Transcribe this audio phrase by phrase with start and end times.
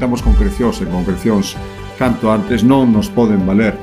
[0.00, 1.60] necesitamos concrecións e concrecións
[2.00, 3.76] canto antes non nos poden valer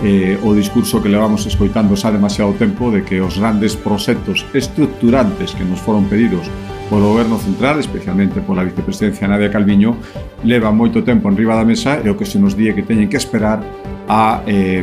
[0.00, 5.52] eh, o discurso que levamos escoitando xa demasiado tempo de que os grandes proxectos estructurantes
[5.52, 6.48] que nos foron pedidos
[6.88, 10.00] polo goberno central, especialmente pola vicepresidencia Nadia Calviño,
[10.40, 13.12] leva moito tempo en riba da mesa e o que se nos di que teñen
[13.12, 13.60] que esperar
[14.08, 14.80] a eh,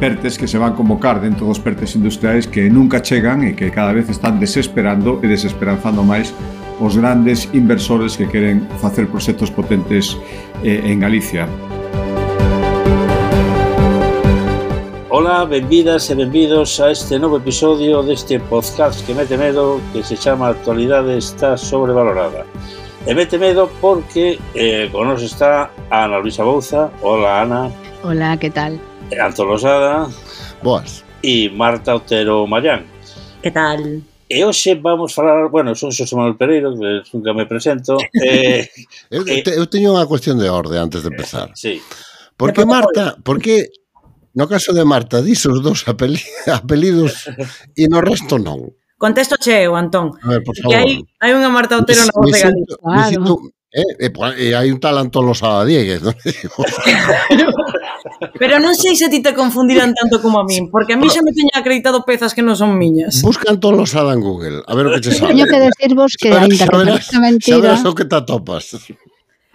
[0.00, 3.92] pertes que se van convocar dentro dos pertes industriais que nunca chegan e que cada
[3.92, 6.32] vez están desesperando e desesperanzando máis
[6.82, 10.18] os grandes inversores que queren facer proxectos potentes
[10.66, 11.46] eh, en Galicia.
[15.08, 20.18] Ola, benvidas e benvidos a este novo episodio deste podcast que mete medo que se
[20.18, 22.42] chama Actualidade está sobrevalorada.
[23.06, 26.90] E mete medo porque eh, con nos está Ana Luisa Bouza.
[27.02, 27.70] Ola, Ana.
[28.02, 28.80] Ola, que tal?
[29.14, 30.10] Antolosada.
[30.62, 31.04] Boas.
[31.22, 32.82] E Marta Otero Mayán.
[33.42, 34.02] Que tal?
[34.32, 38.00] E hoxe vamos falar, bueno, son Xosé Manuel Pereiro, que nunca me presento.
[38.16, 38.64] Eh,
[39.12, 41.52] eu, eh, te, eu teño unha cuestión de orde antes de empezar.
[41.52, 41.74] Eh, sí.
[42.40, 43.68] Por que Marta, por que
[44.32, 46.08] no caso de Marta disos dos dous
[46.48, 47.28] apelidos
[47.76, 48.72] e no resto non?
[48.96, 50.16] Contesto cheo, Antón.
[50.24, 50.72] A ver, por favor.
[50.72, 52.76] Que hai, hai unha Marta Otero na voz de Galicia.
[52.80, 52.96] Claro.
[52.96, 53.34] Me sinto,
[53.72, 56.12] E, e, hai un talento los Diegues, non?
[58.40, 61.24] pero, non sei se ti te confundirán tanto como a min, porque a mí xa
[61.24, 63.24] me teña acreditado pezas que non son miñas.
[63.24, 65.32] Busca todos los en Google, a ver o que che sale.
[65.32, 67.56] Teño que decirvos que, ainda que parezca mentira...
[67.56, 68.76] Xa verás o que te atopas.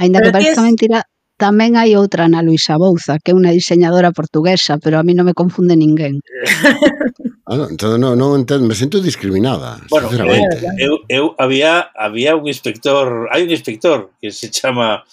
[0.02, 1.06] Ainda que parezca mentira,
[1.38, 5.30] Tamén hai outra Ana Luisa Bouza, que é unha diseñadora portuguesa, pero a mí non
[5.30, 6.18] me confunde ninguén.
[7.50, 10.66] ah, non, entón, non, non entendo, me sinto discriminada, bueno, sinceramente.
[10.66, 15.06] Eh, eu, eu había, había un inspector, hai un inspector que se chama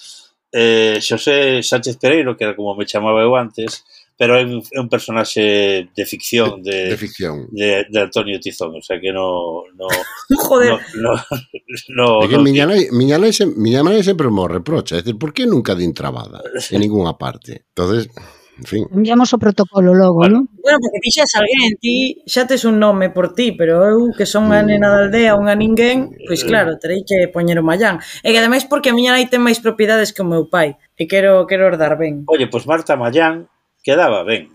[0.48, 3.84] eh, Xosé Sánchez Pereiro, que era como me chamaba eu antes,
[4.16, 8.76] pero é un, é un personaxe de ficción de, de ficción de, de Antonio Tizón,
[8.78, 9.88] o sea que no no
[10.38, 10.78] joder.
[10.94, 14.94] No, no, no, que no miña nai, miña nai, se, miña nai sempre mo reprocha,
[14.94, 16.38] é dicir, por que nunca din trabada
[16.70, 17.66] en ninguna parte.
[17.74, 18.06] Entonces,
[18.54, 18.86] en fin.
[18.94, 20.46] Enviamos o protocolo logo, bueno.
[20.46, 20.62] non?
[20.62, 24.14] Bueno, porque ti xa es alguén, ti xa tes un nome por ti, pero eu
[24.14, 27.98] que son unha nena da aldea, unha ninguén, pois claro, terei que poñer o mallán.
[28.22, 31.10] E que ademais porque a miña nai ten máis propiedades que o meu pai, e
[31.10, 32.22] quero quero herdar ben.
[32.30, 33.50] Oye, pois Marta Mallán
[33.84, 34.48] quedaba ben.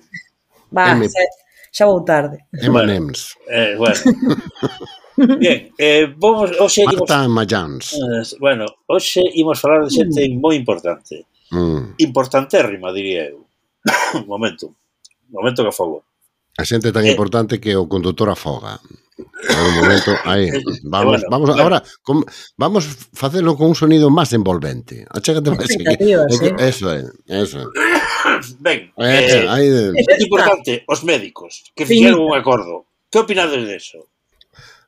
[0.74, 1.24] Va, M xa,
[1.72, 2.42] xa vou tarde.
[2.52, 3.38] M&M's.
[3.46, 4.02] Bueno, eh, bueno.
[5.40, 7.94] Bien, eh, vamos, hoxe Marta imos, Mayans.
[7.94, 10.40] Eh, bueno, hoxe imos falar de xente mm.
[10.40, 11.28] moi importante.
[11.52, 12.00] Mm.
[12.00, 13.44] Importantérrima, diría eu.
[14.16, 14.68] un momento.
[15.30, 16.04] Un momento que afogo.
[16.58, 18.80] A xente tan eh, importante que o condutor afoga.
[19.20, 21.62] Un momento, aí, eh, eh, vamos, bueno, vamos bueno.
[21.62, 22.24] agora com,
[22.56, 25.04] vamos facelo con un sonido máis envolvente.
[25.12, 25.68] Achégate máis.
[25.68, 26.56] Eh.
[26.64, 27.68] Eso é, eso é.
[28.60, 32.86] Ben, eh, eh, eh, é importante, os médicos que fixeron un acordo.
[33.10, 34.06] Que opinades eso?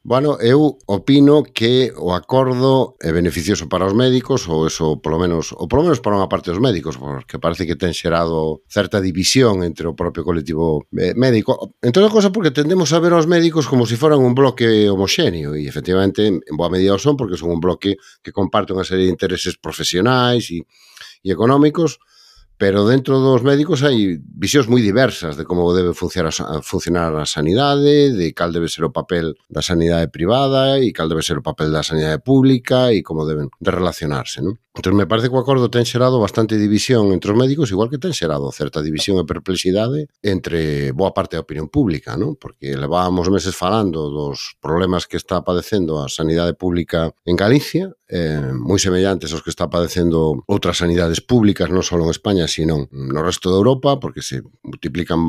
[0.04, 5.54] Bueno, eu opino que o acordo é beneficioso para os médicos ou eso polo menos,
[5.54, 9.62] ou polo menos para unha parte dos médicos, porque parece que ten xerado certa división
[9.62, 11.78] entre o propio colectivo eh, médico.
[11.86, 14.90] Entón a cosa porque tendemos a ver aos médicos como se si foran un bloque
[14.90, 19.06] homoxéneo e efectivamente en boa medida son porque son un bloque que comparte unha serie
[19.06, 20.66] de intereses profesionais e,
[21.22, 22.02] e económicos,
[22.62, 27.26] pero dentro dos médicos hai visións moi diversas de como debe funcionar a, funcionar a
[27.26, 31.48] sanidade, de cal debe ser o papel da sanidade privada e cal debe ser o
[31.50, 34.62] papel da sanidade pública e como deben de relacionarse, non?
[34.74, 38.00] Entón, me parece que o acordo ten xerado bastante división entre os médicos, igual que
[38.00, 42.40] ten xerado certa división e perplexidade entre boa parte da opinión pública, non?
[42.40, 48.56] Porque levábamos meses falando dos problemas que está padecendo a sanidade pública en Galicia, eh,
[48.56, 53.20] moi semellantes aos que está padecendo outras sanidades públicas, non só en España, sino no
[53.28, 55.20] resto de Europa, porque se multiplican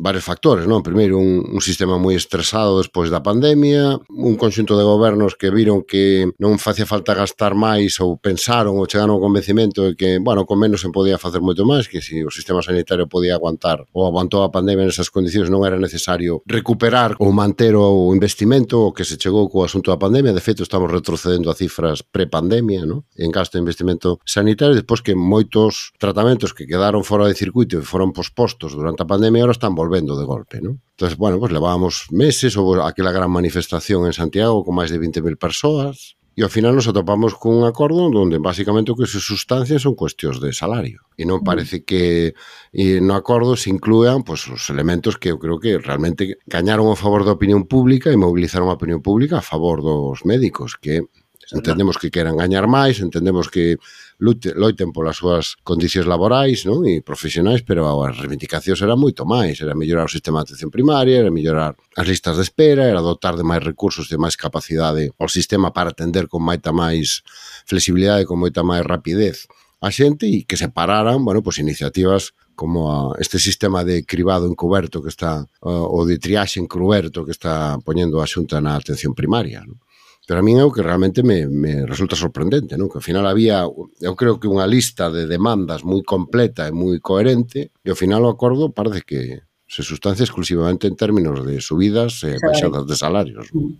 [0.00, 0.80] varios factores, non?
[0.80, 5.84] Primeiro, un, un sistema moi estresado despois da pandemia, un conxunto de gobernos que viron
[5.84, 10.48] que non facía falta gastar máis ou pensaron ou chegaron ao convencimento de que, bueno,
[10.48, 13.86] con menos se podía facer moito máis, que se si o sistema sanitario podía aguantar
[13.92, 18.94] ou aguantou a pandemia nesas condicións non era necesario recuperar ou manter o investimento o
[18.94, 23.02] que se chegou co asunto da pandemia, de feito estamos retrocedendo a cifras prepandemia, non?
[23.18, 27.86] En gasto de investimento sanitario, despois que moitos tratamentos que quedaron fora de circuito e
[27.86, 30.80] foron pospostos durante a pandemia ahora están volvendo de golpe, non?
[30.96, 35.36] Entonces, bueno, pues levábamos meses, houve aquela gran manifestación en Santiago con máis de 20.000
[35.36, 39.94] persoas, e ao final nos atopamos cun acordo onde basicamente o que se sustancia son
[39.94, 42.34] cuestións de salario e non parece que
[42.74, 46.98] e no acordo se inclúan pois, os elementos que eu creo que realmente gañaron a
[46.98, 51.06] favor da opinión pública e mobilizaron a opinión pública a favor dos médicos que
[51.52, 53.76] Entendemos que queran gañar máis, entendemos que
[54.18, 56.86] lute, loiten polas súas condicións laborais non?
[56.88, 61.20] e profesionais, pero as reivindicacións eran moito máis, era mellorar o sistema de atención primaria,
[61.20, 65.28] era mellorar as listas de espera, era dotar de máis recursos de máis capacidade ao
[65.28, 67.26] sistema para atender con moita máis
[67.68, 69.50] flexibilidade, con moita máis rapidez
[69.84, 74.48] a xente e que se pararan, bueno, pois iniciativas como a este sistema de cribado
[74.48, 79.60] encoberto que está, o de triaxe encoberto que está poñendo a xunta na atención primaria.
[79.66, 79.83] Non?
[80.24, 82.88] Pero a min é o que realmente me, me resulta sorprendente, non?
[82.88, 86.96] Que ao final había, eu creo que unha lista de demandas moi completa e moi
[86.98, 89.20] coherente, e ao final o acordo parece que
[89.68, 93.52] se sustancia exclusivamente en términos de subidas e baixadas de salarios.
[93.52, 93.76] Non?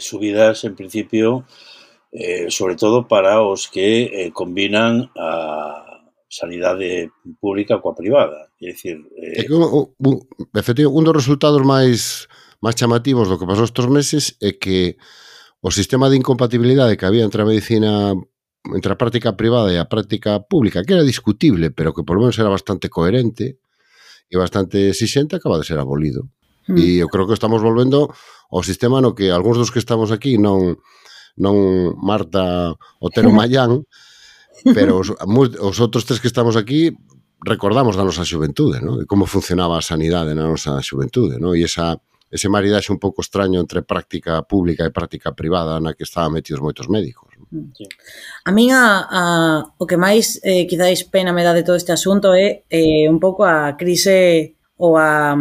[0.00, 1.48] Subidas, en principio,
[2.12, 5.90] eh, sobre todo para os que eh, combinan a,
[6.30, 7.10] sanidade
[7.42, 8.48] pública coa privada.
[8.62, 9.42] É dicir, eh...
[9.42, 10.14] é que, un, un,
[10.54, 12.30] efectivo, un dos resultados máis
[12.62, 14.94] máis chamativos do que pasou estes meses é que
[15.60, 18.14] o sistema de incompatibilidade que había entre a medicina
[18.74, 22.28] entre a práctica privada e a práctica pública, que era discutible, pero que por lo
[22.28, 23.56] menos era bastante coherente
[24.28, 26.28] e bastante exixente, acaba de ser abolido.
[26.68, 26.76] Mm.
[26.76, 28.12] E eu creo que estamos volvendo
[28.52, 30.76] ao sistema no que algúns dos que estamos aquí non
[31.40, 33.88] non Marta Otero Mayán,
[34.76, 36.92] pero os, os outros tres que estamos aquí
[37.40, 39.00] recordamos da nosa xuventude, ¿no?
[39.00, 41.56] E como funcionaba a sanidade na nosa xuventude, ¿no?
[41.56, 41.96] E esa
[42.30, 46.62] ese maridaxe un pouco extraño entre práctica pública e práctica privada na que estaban metidos
[46.62, 47.34] moitos médicos.
[47.50, 47.74] Mm.
[48.46, 49.22] A min a, a,
[49.76, 53.18] o que máis eh, quizáis pena me dá de todo este asunto é eh, un
[53.18, 55.34] pouco a crise ou a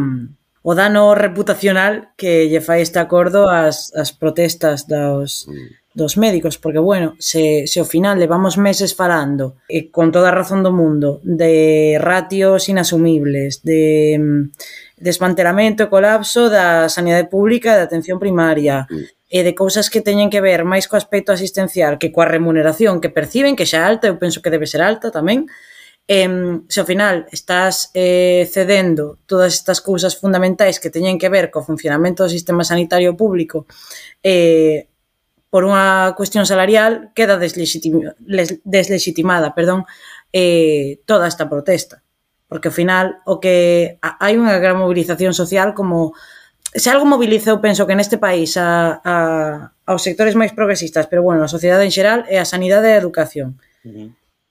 [0.62, 5.96] o dano reputacional que lle fai este acordo ás, ás protestas dos, mm.
[5.96, 10.36] dos médicos, porque, bueno, se, se ao final levamos meses falando, e con toda a
[10.36, 14.42] razón do mundo, de ratios inasumibles, de mm,
[15.00, 20.02] desmantelamento e colapso da sanidade pública e da atención primaria, mm e de cousas que
[20.02, 23.88] teñen que ver máis co aspecto asistencial que coa remuneración que perciben, que xa é
[23.94, 25.46] alta, eu penso que debe ser alta tamén,
[26.10, 26.26] eh,
[26.66, 31.62] se ao final estás eh, cedendo todas estas cousas fundamentais que teñen que ver co
[31.62, 33.70] funcionamento do sistema sanitario público
[34.26, 34.90] eh,
[35.54, 39.86] por unha cuestión salarial, queda deslegitimada perdón,
[40.34, 42.02] eh, toda esta protesta.
[42.50, 46.18] Porque ao final o que hai unha gran mobilización social como
[46.74, 49.16] se algo moviliza, eu penso que neste país a, a,
[49.90, 53.02] aos sectores máis progresistas, pero bueno, a sociedade en xeral é a sanidade e a
[53.02, 53.58] educación.
[53.86, 54.10] Uh -huh.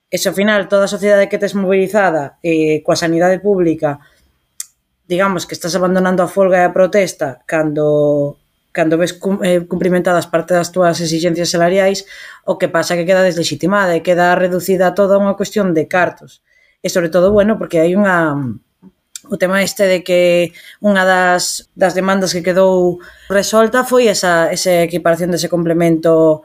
[0.09, 4.01] E se ao final toda a sociedade que tes mobilizada eh, coa sanidade pública,
[5.05, 8.39] digamos que estás abandonando a folga e a protesta cando
[8.73, 12.07] cando ves cum, eh, cumprimentadas parte das túas exigencias salariais,
[12.47, 16.47] o que pasa que queda deslegitimada e queda reducida a toda unha cuestión de cartos
[16.83, 18.39] e sobre todo, bueno, porque hai unha
[19.29, 24.87] o tema este de que unha das, das demandas que quedou resolta foi esa, esa
[24.87, 26.43] equiparación dese complemento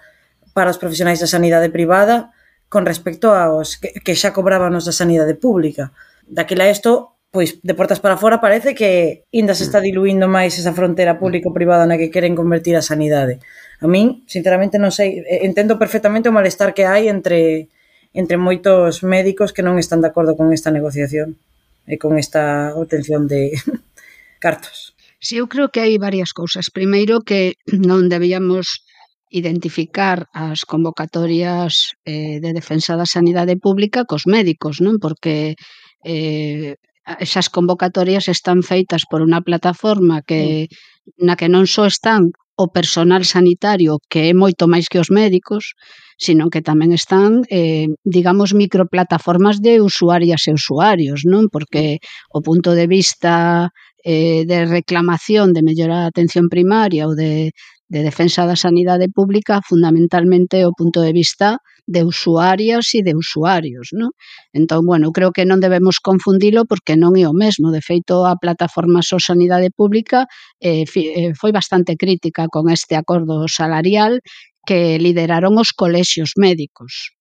[0.52, 2.34] para os profesionais da sanidade privada
[2.68, 5.94] con respecto aos que, que xa cobrábanos da sanidade pública.
[6.26, 9.86] Daquela isto, pois, de portas para fora parece que ainda se está mm.
[9.86, 13.38] diluindo máis esa frontera público-privada na que queren convertir a sanidade.
[13.80, 17.70] A min, sinceramente, non sei, entendo perfectamente o malestar que hai entre
[18.14, 21.42] entre moitos médicos que non están de acordo con esta negociación
[21.90, 23.58] e con esta obtención de
[24.44, 24.94] cartos.
[25.18, 26.70] Si sí, eu creo que hai varias cousas.
[26.70, 28.86] Primeiro que non debíamos
[29.34, 35.02] identificar as convocatorias eh, de defensa da sanidade pública cos médicos, non?
[35.02, 35.58] Porque
[36.06, 36.78] eh,
[37.20, 40.70] esas convocatorias están feitas por unha plataforma que
[41.18, 45.74] na que non só están o personal sanitario, que é moito máis que os médicos,
[46.18, 51.50] sino que tamén están, eh, digamos, microplataformas de usuarias e usuarios, non?
[51.50, 52.00] Porque
[52.32, 53.70] o punto de vista
[54.04, 57.56] eh, de reclamación de mellorar a atención primaria ou de,
[57.94, 63.92] de defensa da sanidade pública fundamentalmente o punto de vista de usuarias e de usuarios,
[63.92, 64.16] non?
[64.56, 67.76] Entón, bueno, creo que non debemos confundilo porque non é o mesmo.
[67.76, 70.26] De feito, a plataforma So Sanidade Pública
[70.64, 74.24] eh, eh, foi bastante crítica con este acordo salarial
[74.68, 77.14] que lideraron os colexios médicos.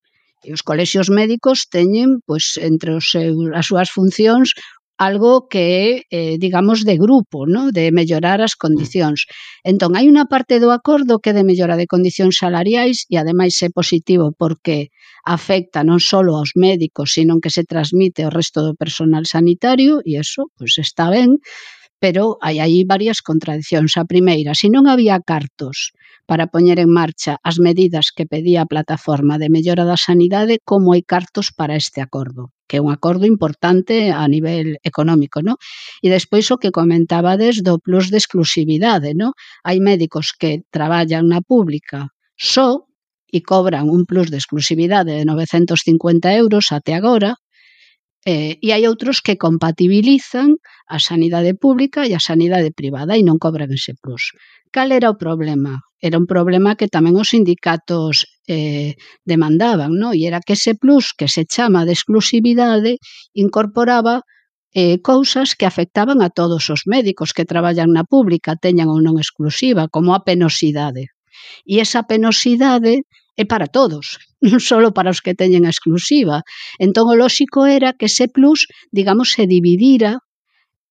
[0.43, 4.55] E os colexios médicos teñen, pois, entre os seus, as súas funcións
[5.03, 7.73] algo que é, eh, digamos, de grupo, ¿no?
[7.73, 9.27] de mellorar as condicións.
[9.67, 13.59] Entón, hai unha parte do acordo que é de mellora de condicións salariais e, ademais,
[13.67, 14.95] é positivo porque
[15.27, 20.23] afecta non só aos médicos, sino que se transmite ao resto do personal sanitario e
[20.23, 21.43] eso, pois, está ben
[22.03, 23.95] pero hai aí varias contradicións.
[23.95, 25.95] A primeira, se non había cartos
[26.27, 30.99] para poñer en marcha as medidas que pedía a plataforma de mellora da sanidade, como
[30.99, 32.51] hai cartos para este acordo?
[32.73, 35.61] que é un acordo importante a nivel económico, ¿no?
[36.01, 39.37] E despois o que comentabades do plus de exclusividade, ¿no?
[39.61, 42.89] Hai médicos que traballan na pública só
[43.29, 47.37] e cobran un plus de exclusividade de 950 euros até agora,
[48.25, 50.55] Eh, e hai outros que compatibilizan
[50.87, 54.31] a sanidade pública e a sanidade privada e non cobran ese plus.
[54.71, 55.83] Cal era o problema?
[55.99, 58.95] Era un problema que tamén os sindicatos eh,
[59.27, 60.15] demandaban, no?
[60.15, 63.03] e era que ese plus que se chama de exclusividade
[63.35, 64.23] incorporaba
[64.71, 69.19] eh, cousas que afectaban a todos os médicos que traballan na pública, teñan ou non
[69.19, 71.11] exclusiva, como a penosidade.
[71.67, 73.03] E esa penosidade
[73.37, 76.45] é para todos, non só para os que teñen a exclusiva.
[76.77, 80.21] Entón, o lóxico era que ese plus, digamos, se dividira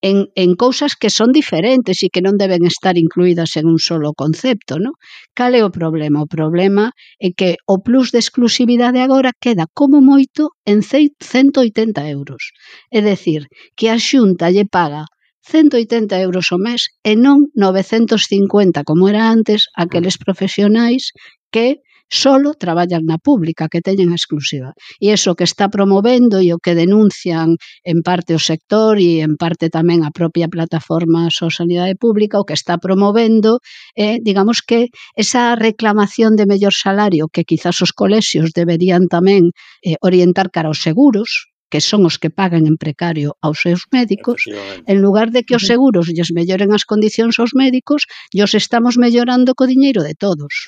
[0.01, 4.17] en, en cousas que son diferentes e que non deben estar incluídas en un solo
[4.17, 4.97] concepto, non?
[5.37, 6.25] Cal é o problema?
[6.25, 6.89] O problema
[7.21, 12.49] é que o plus de exclusividade agora queda como moito en 180 euros.
[12.89, 13.45] É decir,
[13.77, 15.05] que a xunta lle paga
[15.45, 21.13] 180 euros o mes e non 950 como era antes aqueles profesionais
[21.53, 24.75] que solo traballan na pública, que teñen a exclusiva.
[24.99, 27.55] E iso que está promovendo e o que denuncian
[27.87, 32.45] en parte o sector e en parte tamén a propia plataforma So Sanidade Pública, o
[32.45, 33.63] que está promovendo
[33.95, 39.95] é, digamos que, esa reclamación de mellor salario que quizás os colexios deberían tamén eh,
[40.03, 44.43] orientar cara aos seguros, que son os que pagan en precario aos seus médicos,
[44.91, 49.55] en lugar de que os seguros lles melloren as condicións aos médicos, lles estamos mellorando
[49.55, 50.67] co diñeiro de todos.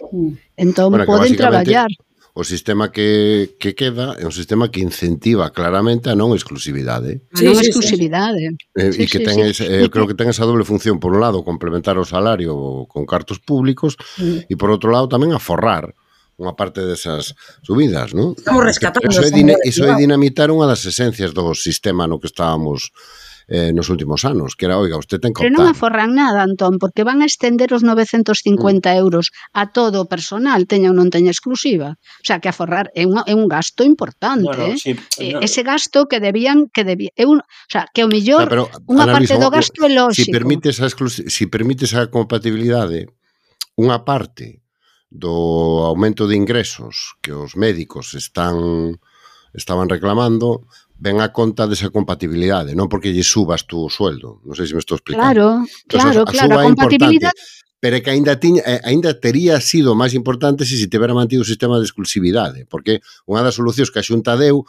[0.56, 1.92] Entón, bueno, poden traballar
[2.34, 7.22] o sistema que, que queda é un sistema que incentiva claramente a non exclusividade.
[7.38, 8.58] Sí, a non exclusividade.
[8.74, 9.62] Eh, sí, e que sí, ten sí.
[9.70, 13.38] eh, creo que ten esa doble función, por un lado, complementar o salario con cartos
[13.38, 14.50] públicos mm.
[14.50, 14.50] Sí.
[14.50, 15.94] e por outro lado tamén aforrar
[16.38, 18.34] unha parte desas subidas, non?
[18.34, 19.10] Estamos rescatando.
[19.10, 22.90] Iso é, din iso é dinamitar unha das esencias do sistema no que estábamos
[23.48, 25.52] eh, nos últimos anos, que era, oiga, usted ten que optar.
[25.52, 28.98] Pero non aforran nada, Antón, porque van a estender os 950 mm.
[28.98, 32.00] euros a todo o personal, teña ou non teña exclusiva.
[32.00, 34.48] O sea, que aforrar é un, é un gasto importante.
[34.48, 34.80] Bueno, eh?
[34.80, 35.44] sí, eh, no.
[35.44, 36.72] Ese gasto que debían...
[36.72, 39.92] que debía, é un, o sea, que o millor, no, unha parte do gasto é
[39.92, 40.24] lógico.
[40.24, 43.12] Si permites a, si permites a compatibilidade,
[43.76, 44.63] unha parte
[45.14, 48.98] do aumento de ingresos que os médicos están
[49.54, 50.66] estaban reclamando
[50.98, 54.42] ven a conta desa compatibilidade, non porque lle subas tú o sueldo.
[54.42, 55.22] Non sei se me estou explicando.
[55.22, 57.38] Claro, Entonces, claro, a claro, a compatibilidade
[57.84, 61.52] pero que aínda tiña, eh, aínda tería sido máis importante se se tivera mantido o
[61.52, 64.64] sistema de exclusividade, porque unha das solucións que a Xunta deu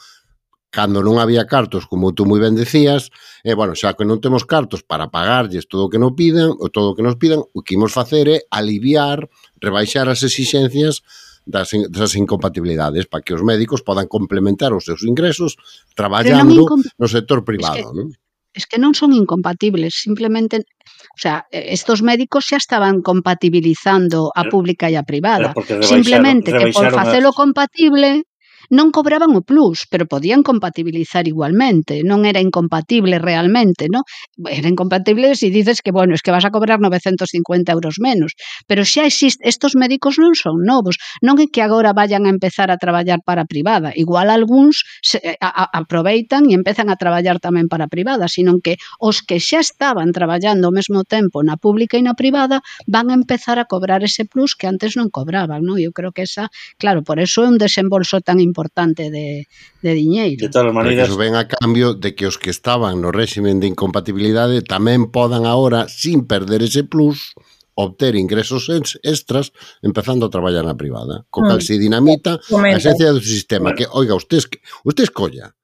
[0.75, 3.15] cando non había cartos, como tú moi ben decías,
[3.47, 6.51] e, eh, bueno, xa que non temos cartos para pagarlles todo o que nos pidan,
[6.59, 9.31] ou todo o que nos pidan, o que imos facer é aliviar,
[9.63, 11.07] rebaixar as exixencias
[11.47, 15.55] das, das incompatibilidades para que os médicos podan complementar os seus ingresos
[15.95, 16.67] traballando
[16.99, 18.09] no sector privado, es que, non?
[18.55, 20.67] Es que non son incompatibles, simplemente
[21.15, 25.55] O sea, estos médicos xa estaban compatibilizando a pública e a privada.
[25.83, 28.27] Simplemente que por facelo compatible
[28.71, 34.05] Non cobraban o plus, pero podían compatibilizar igualmente, non era incompatible realmente, ¿no?
[34.49, 38.33] Era incompatible se si dices que, bueno, es que vas a cobrar 950 euros menos,
[38.67, 42.73] pero xa existe, estos médicos non son novos, non é que agora vayan a empezar
[42.73, 47.41] a traballar para a privada, igual algúns se, a, a, aproveitan e empezan a traballar
[47.43, 51.61] tamén para a privada, sino que os que xa estaban traballando ao mesmo tempo na
[51.61, 55.61] pública e na privada van a empezar a cobrar ese plus que antes non cobraban,
[55.61, 55.77] non?
[55.77, 56.49] Eu creo que esa,
[56.81, 59.51] claro, por eso é un desembolso tan importante importante de,
[59.83, 60.47] de diñeiro.
[60.47, 61.11] De todas maneiras...
[61.11, 65.43] Pero ven a cambio de que os que estaban no réximen de incompatibilidade tamén podan
[65.51, 67.35] agora, sin perder ese plus,
[67.75, 68.71] obter ingresos
[69.03, 69.51] extras
[69.83, 71.27] empezando a traballar na privada.
[71.35, 74.39] Co ah, cal se dinamita a esencia do sistema que, oiga, usted,
[74.87, 75.59] usted escolla.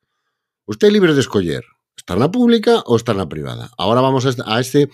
[0.67, 1.63] Usted é libre de escoller.
[1.95, 3.71] Estar na pública ou estar na privada.
[3.79, 4.91] Ahora vamos a, a este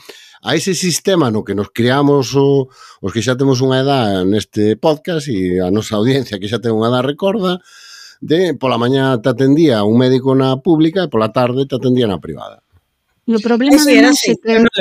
[0.46, 2.68] a ese sistema no que nos criamos o,
[3.00, 6.76] os que xa temos unha edad neste podcast e a nosa audiencia que xa ten
[6.76, 7.58] unha edad recorda,
[8.20, 12.20] de pola mañá te atendía un médico na pública e pola tarde te atendía na
[12.20, 12.62] privada.
[13.26, 14.34] E o problema sí, de nós é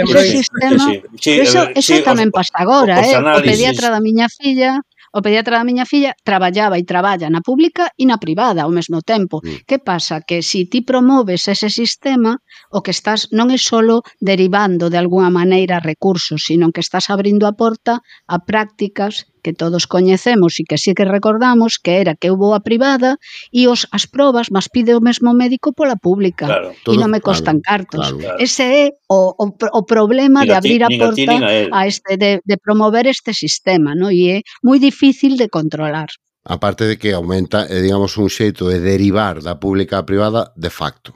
[0.05, 0.85] que o sistema...
[0.85, 3.17] Sí, sí, eso, eso sí, tamén pasa agora, eh?
[3.17, 7.87] O pediatra da miña filla o pediatra da miña filla traballaba e traballa na pública
[7.95, 9.39] e na privada ao mesmo tempo.
[9.39, 9.63] Mm.
[9.63, 10.19] Que pasa?
[10.27, 12.35] Que se si ti promoves ese sistema,
[12.67, 17.47] o que estás non é solo derivando de alguna maneira recursos, sino que estás abrindo
[17.47, 22.33] a porta a prácticas que todos coñecemos e que sí que recordamos que era que
[22.33, 23.21] hubo a privada
[23.53, 27.13] e os as probas mas pide o mesmo médico pola pública claro, todo, e non
[27.13, 28.01] me costan claro, cartos.
[28.01, 28.37] Claro, claro.
[28.41, 31.37] Ese é o, o, o problema de abrir a porta
[31.69, 34.09] a, este de, de promover este sistema, no?
[34.09, 36.09] E é moi difícil de controlar.
[36.45, 40.73] Aparte de que aumenta, eh, digamos, un xeito de derivar da pública á privada de
[40.73, 41.13] facto,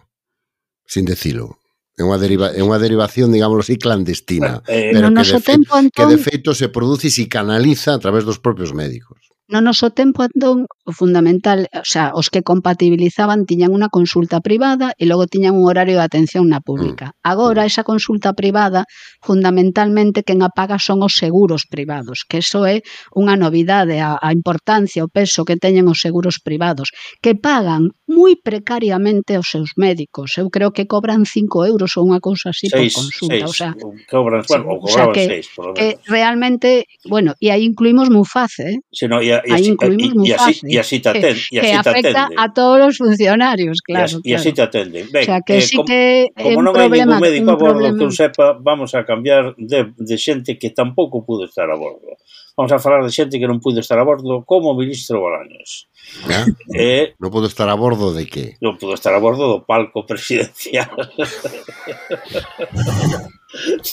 [0.85, 1.58] sin decilo.
[1.99, 4.63] É unha, deriva, é unha derivación, digámoslo así, clandestina.
[4.71, 7.91] Eh, pero no que, de tempo, Antón, que de feito se produce e se canaliza
[7.91, 9.19] a través dos propios médicos.
[9.49, 14.93] No noso tempo, entón, o fundamental, o sea, os que compatibilizaban tiñan unha consulta privada
[15.01, 17.17] e logo tiñan un horario de atención na pública.
[17.17, 17.33] Mm.
[17.33, 17.69] Agora, mm.
[17.73, 18.85] esa consulta privada,
[19.25, 22.85] fundamentalmente, quen a paga son os seguros privados, que eso é
[23.17, 28.33] unha novidade, a, a importancia, o peso que teñen os seguros privados, que pagan moi
[28.41, 30.33] precariamente aos seus médicos.
[30.41, 33.37] Eu creo que cobran 5 euros ou unha cousa así seis, por consulta.
[33.37, 33.71] Seis, o sea,
[34.09, 35.77] cobran, bueno, o sea que, seis, por lo menos.
[35.77, 38.77] que realmente, bueno, e aí incluímos Muface, eh?
[38.89, 40.65] Sí, no, e, aí incluímos y, Muface.
[40.65, 41.45] E así, te atende.
[41.45, 42.41] Que, que afecta atende.
[42.41, 44.19] a todos os funcionarios, claro.
[44.25, 44.57] E así, claro.
[44.57, 44.99] te atende.
[45.13, 46.01] Ben, o sea, que eh, sí que
[46.33, 49.93] como, como non hai ningún médico a bordo que eu sepa, vamos a cambiar de,
[49.93, 52.17] de xente que tampouco pudo estar a bordo
[52.59, 55.87] vamos a falar de xente que non puido estar a bordo como o ministro Bolaños.
[56.27, 56.43] Ah,
[56.75, 58.59] eh, non podo estar a bordo de que?
[58.59, 60.91] Non pudo estar a bordo do palco presidencial.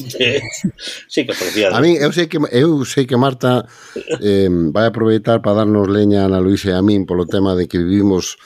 [1.08, 1.70] sí que parecía.
[1.70, 3.64] A mí, eu sei que, eu sei que Marta
[4.20, 7.64] eh, vai aproveitar para darnos leña a Ana Luisa e a min polo tema de
[7.64, 8.36] que vivimos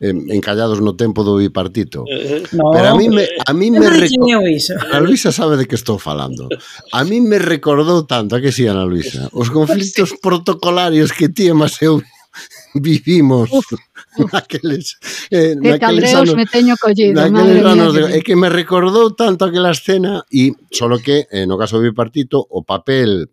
[0.00, 2.08] eh, encallados no tempo do bipartito.
[2.08, 6.00] Eh, no, Pero a mí me, a mí me Ana Luisa sabe de que estou
[6.00, 6.48] falando.
[6.92, 9.28] A mí me recordou tanto, a que si, sí, Ana Luisa?
[9.36, 11.54] Os conflitos protocolarios que ti e
[11.84, 12.00] eu
[12.74, 13.52] vivimos.
[13.52, 13.76] Uf
[14.32, 14.98] naqueles,
[15.30, 19.14] eh, que naqueles anos, me teño collido, naqueles anos, mía, é eh, que me recordou
[19.14, 23.30] tanto aquela escena e solo que eh, no caso do bipartito o papel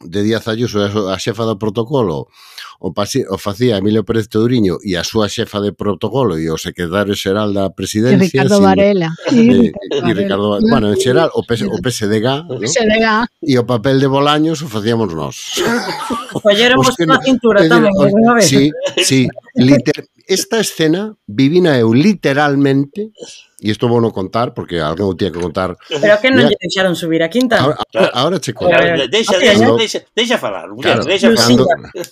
[0.00, 0.78] de Díaz Ayuso
[1.10, 2.30] a xefa do protocolo
[2.78, 6.54] o, pase, o facía Emilio Pérez Touriño e a súa xefa de protocolo e o
[6.54, 8.46] secretario xeral da presidencia.
[8.46, 9.10] Ricardo Varela.
[9.34, 12.26] E, e Ricardo, bueno, en xeral, o, PS, o PSDG.
[12.46, 13.06] O PSDG.
[13.42, 15.58] E o papel de Bolaños o facíamos nós.
[16.38, 17.90] Colléramos na cintura tamén.
[18.38, 18.70] Sí,
[19.02, 19.26] sí.
[19.58, 23.10] Liter, esta escena vivina eu literalmente
[23.58, 25.74] E isto vou non contar porque alguén o tía que contar.
[25.90, 27.58] Pero que non lle deixaron subir a quinta?
[27.58, 28.10] Ahora, claro.
[28.14, 28.70] ahora che conto.
[28.70, 31.42] Claro, deixa, cando, deixa, deixa falar, mujer, claro, deixa falar.
[31.42, 31.64] Cando,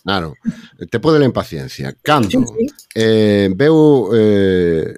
[0.02, 0.28] claro,
[0.90, 2.66] te pode la impaciencia Cando sí, sí.
[2.98, 4.90] eh, veu eh,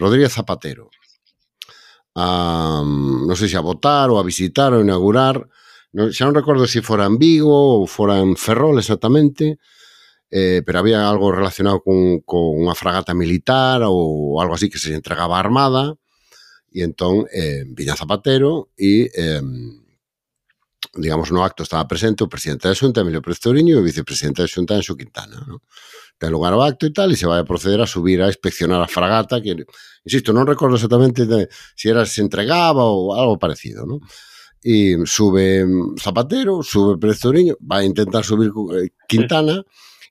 [0.00, 0.88] Rodríguez Zapatero
[2.16, 5.36] a, mm, non sei se a votar ou a visitar ou inaugurar,
[5.92, 9.60] non, xa non recordo se fora en Vigo ou fora en Ferrol exactamente,
[10.30, 14.94] eh, pero había algo relacionado con, con unha fragata militar ou algo así que se
[14.94, 15.94] entregaba a Armada
[16.72, 19.42] e entón eh, viña Zapatero e eh,
[20.98, 24.42] digamos no acto estaba presente o presidente da Xunta Emilio Pérez Toriño e o vicepresidente
[24.42, 25.62] da Xunta Enxo Quintana ¿no?
[26.18, 28.80] ten lugar o acto e tal e se vai a proceder a subir a inspeccionar
[28.80, 29.52] a fragata que,
[30.02, 31.46] insisto, non recordo exactamente de,
[31.76, 34.00] se si era se entregaba ou algo parecido ¿no?
[34.64, 35.62] e sube
[36.00, 39.62] Zapatero, sube Pérez Toriño, vai a intentar subir eh, Quintana,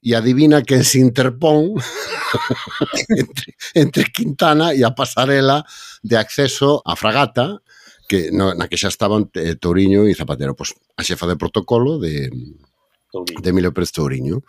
[0.06, 1.74] y adivina quen se interpón
[3.10, 5.66] entre, entre Quintana e a pasarela
[6.06, 7.66] de acceso á fragata
[8.06, 11.98] que no, na que xa estaban eh, Touriño e Zapatero, pois a xefa de protocolo
[11.98, 14.46] de, de Emilio Pérez Touriño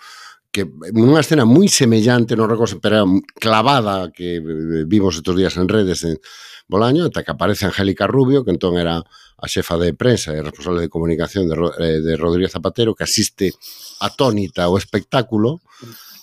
[0.52, 3.08] que nunha escena moi semellante, non recordo, pero
[3.40, 6.20] clavada que eh, vimos estes días en redes en
[6.68, 9.00] Bolaño, ata que aparece Angélica Rubio, que entón era
[9.36, 13.52] a xefa de prensa e responsable de comunicación de, eh, de Rodríguez Zapatero, que asiste
[14.00, 15.60] atónita ao espectáculo,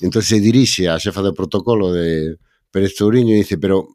[0.01, 2.41] entón se dirixe á xefa de protocolo de
[2.73, 3.93] Pérez Touriño e dice, pero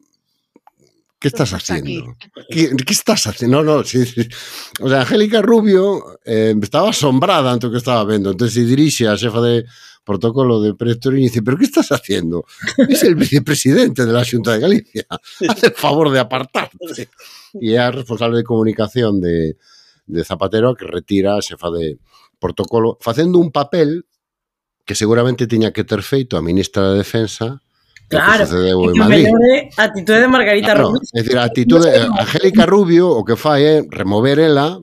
[1.19, 2.15] ¿Qué estás haciendo?
[2.49, 3.61] ¿Qué, ¿Qué, estás haciendo?
[3.61, 3.83] No, no.
[3.83, 4.25] Sí, sí.
[4.79, 8.31] O sea, Angélica Rubio eh, estaba asombrada ante o que estaba vendo.
[8.31, 9.67] Entonces se dirixe a xefa de
[10.09, 12.43] protocolo de Pretoria y dice, pero ¿qué estás haciendo?
[12.89, 17.09] Es el vicepresidente de la Junta de Galicia, haz el favor de apartarte.
[17.53, 19.57] Y é a responsable de comunicación de,
[20.07, 22.01] de Zapatero que retira a xefa de
[22.41, 24.09] protocolo, facendo un papel
[24.81, 27.61] que seguramente tiña que ter feito a ministra de Defensa
[28.09, 29.27] Claro, que Madrid.
[29.77, 31.01] a actitud de Margarita claro, Rubio.
[31.13, 31.85] É dicir, a atitude,
[32.17, 34.81] Angélica Rubio o que fai é remover ela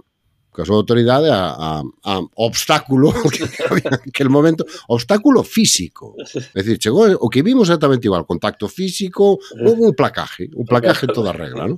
[0.57, 6.17] coa súa autoridade a, a, a obstáculo que había en aquel momento, obstáculo físico.
[6.57, 11.05] É dicir, chegou o que vimos exactamente igual, contacto físico, un, un placaje, un placaje
[11.05, 11.77] en toda regla, non?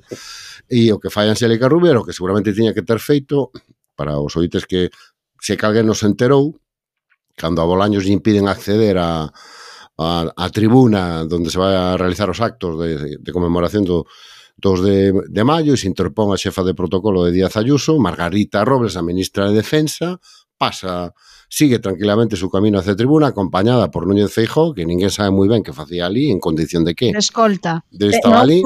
[0.71, 3.51] E o que fai Angélica Rubiero, que seguramente tiña que ter feito
[3.99, 4.87] para os oites que
[5.43, 6.55] se calguen nos enterou,
[7.35, 9.27] cando a Bolaños lle impiden acceder a,
[9.99, 14.07] a, a tribuna onde se vai a realizar os actos de, de, de conmemoración do,
[14.59, 18.67] 2 de, de maio e se interpón a xefa de protocolo de Díaz Ayuso, Margarita
[18.67, 20.19] Robles, a ministra de Defensa,
[20.59, 21.13] pasa,
[21.47, 25.63] sigue tranquilamente su camino hacia tribuna, acompañada por Núñez Feijó, que ninguén sabe moi ben
[25.63, 27.15] que facía ali, en condición de que.
[27.15, 27.87] De escolta.
[27.89, 28.61] De eh, estaba ali.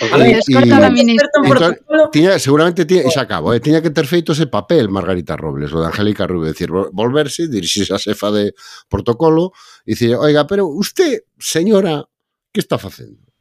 [0.00, 1.28] A ver, escolta da ministra.
[1.42, 1.76] Entón,
[2.14, 5.82] tiña, seguramente, tiña, xa acabo, eh, tiña que ter feito ese papel Margarita Robles, o
[5.82, 8.54] de Angélica Rubio, decir, volverse, dirixirse a xefa de
[8.88, 9.52] protocolo,
[9.84, 12.06] e dicir, oiga, pero usted, señora,
[12.54, 13.31] que está facendo?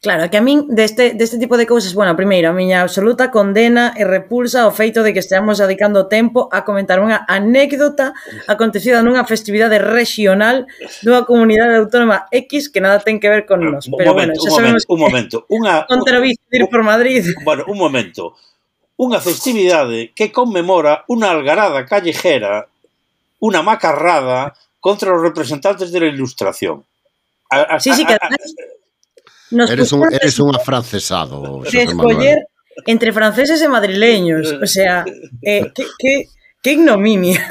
[0.00, 3.96] Claro, que a min deste, deste tipo de cousas, bueno, primeiro, a miña absoluta condena
[3.96, 8.12] e repulsa ao feito de que esteamos dedicando tempo a comentar unha anécdota
[8.46, 10.68] acontecida nunha festividade regional
[11.00, 13.88] dunha comunidade autónoma X que nada ten que ver con nos.
[13.88, 17.24] Pero momento, bueno, xa sabemos un momento, un momento, unha contravisto ir por Madrid.
[17.42, 18.36] Bueno, un momento.
[18.94, 22.70] Unha festividade que conmemora unha algarada callejera,
[23.42, 26.84] unha macarrada contra os representantes de la Ilustración.
[27.50, 28.54] A, a, sí, sí, que además,
[29.54, 31.62] Nos eres, un, eres un afrancesado.
[31.62, 32.38] De escoller
[32.86, 34.50] entre franceses e madrileños.
[34.60, 35.06] O sea,
[35.42, 36.12] eh, que, que
[36.64, 37.44] Que ignominia.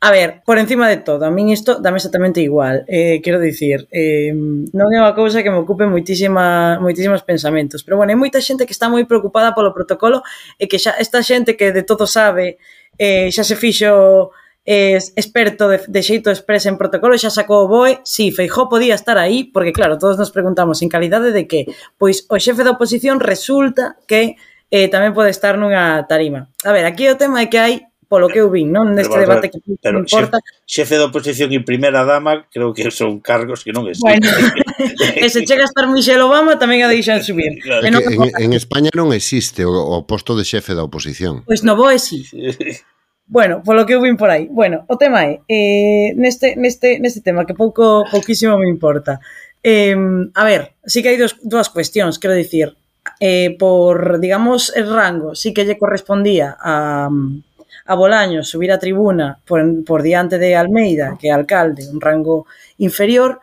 [0.00, 2.84] A ver, por encima de todo, a min isto dame exactamente igual.
[2.84, 4.28] Eh, quero dicir, eh,
[4.76, 8.68] non é unha cousa que me ocupe moitísima, moitísimos pensamentos, pero bueno, hai moita xente
[8.68, 10.20] que está moi preocupada polo protocolo
[10.60, 12.60] e que xa esta xente que de todo sabe,
[13.00, 17.70] eh, xa se fixo eh, experto de, de xeito express en protocolo, xa sacou o
[17.70, 21.46] BOE, si, sí, Feijó podía estar aí, porque claro, todos nos preguntamos en calidade de
[21.46, 24.34] que, pois o xefe da oposición resulta que
[24.74, 26.50] eh, tamén pode estar nunha tarima.
[26.66, 27.74] A ver, aquí o tema é que hai
[28.10, 28.90] polo que eu vin, non?
[28.90, 30.38] Neste pero, debate que pero, importa.
[30.66, 34.18] Xefe, xefe da oposición e primeira dama, creo que son cargos que non existen.
[34.18, 34.26] Bueno,
[35.22, 37.54] e se chega a estar Michelle Obama tamén a deixan subir.
[37.66, 41.46] Claro, que, en, en, en España non existe o, o posto de xefe da oposición.
[41.46, 42.26] Pois no BOE sí.
[43.26, 44.46] Bueno, polo que eu vim por aí.
[44.46, 49.18] Bueno, o tema é, eh, neste, neste, neste tema que pouco pouquísimo me importa.
[49.62, 49.98] Eh,
[50.34, 52.78] a ver, sí que hai dos, dúas cuestións, quero dicir,
[53.18, 59.42] eh, por, digamos, el rango, sí que lle correspondía a, a Bolaño subir a tribuna
[59.42, 62.46] por, por diante de Almeida, que é alcalde, un rango
[62.78, 63.42] inferior,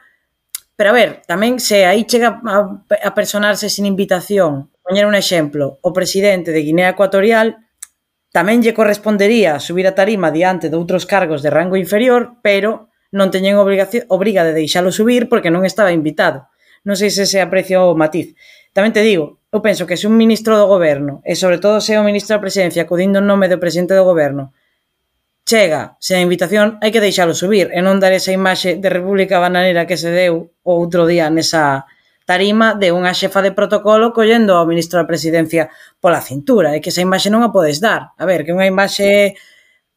[0.79, 5.83] pero a ver, tamén se aí chega a, a personarse sin invitación, poñer un exemplo,
[5.83, 7.67] o presidente de Guinea Ecuatorial
[8.33, 13.29] Tamén lle correspondería subir a tarima diante de outros cargos de rango inferior, pero non
[13.29, 16.49] teñen obriga de deixalo subir porque non estaba invitado.
[16.81, 18.33] Non sei se se aprecia o matiz.
[18.73, 21.93] Tamén te digo, eu penso que se un ministro do goberno, e sobre todo se
[21.93, 24.49] o ministro da presidencia, acudindo en nome do presidente do goberno,
[25.45, 29.37] chega sen a invitación, hai que deixalo subir e non dar esa imaxe de República
[29.37, 31.85] Bananera que se deu o outro día nesa,
[32.25, 36.75] tarima de unha xefa de protocolo collendo ao ministro da presidencia pola cintura.
[36.75, 38.15] É que esa imaxe non a podes dar.
[38.15, 39.35] A ver, que unha imaxe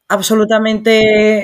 [0.07, 0.91] absolutamente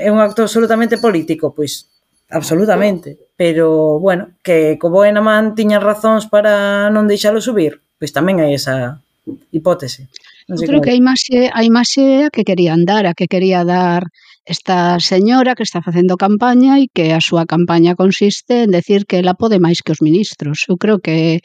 [0.04, 1.91] é un acto absolutamente político, pois
[2.34, 8.56] absolutamente, pero bueno, que como Enaman tiñan razóns para non deixalo subir, pois tamén hai
[8.56, 9.04] esa
[9.52, 10.10] hipótese.
[10.50, 13.15] Non sei Eu creo que a imaxe, a imaxe é a que querían dar, a
[13.15, 14.10] que quería dar
[14.46, 19.18] esta señora que está facendo campaña e que a súa campaña consiste en decir que
[19.24, 20.68] ela pode máis que os ministros.
[20.68, 21.40] Eu creo que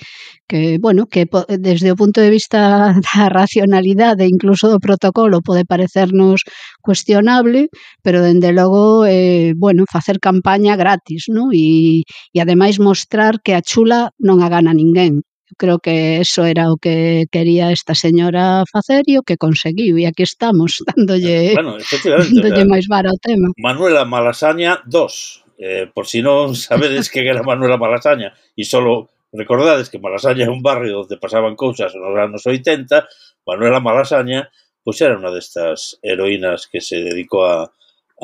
[0.51, 1.23] que bueno, que
[1.59, 2.59] desde o punto de vista
[3.07, 6.43] da racionalidade incluso do protocolo pode parecernos
[6.83, 7.69] cuestionable,
[8.03, 11.53] pero dende logo eh bueno, facer campaña gratis, ¿no?
[11.55, 12.03] E
[12.35, 15.23] e ademais mostrar que a chula non a gana ninguén.
[15.49, 19.97] Eu creo que eso era o que quería esta señora facer e o que conseguiu.
[19.97, 23.49] E aquí estamos, dándolle, eh, bueno, dándolle máis vara ao tema.
[23.57, 25.59] Manuela Malasaña 2.
[25.59, 30.53] Eh, por si non sabedes que era Manuela Malasaña e solo recordades que Malasaña é
[30.53, 34.53] un barrio onde pasaban cousas nos anos 80, Manuela Malasaña
[34.85, 37.69] pois era unha destas heroínas que se dedicou a